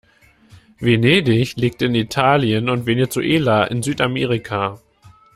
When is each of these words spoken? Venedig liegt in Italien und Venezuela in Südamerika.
Venedig 0.79 1.57
liegt 1.57 1.83
in 1.83 1.93
Italien 1.93 2.69
und 2.69 2.87
Venezuela 2.87 3.65
in 3.65 3.83
Südamerika. 3.83 4.79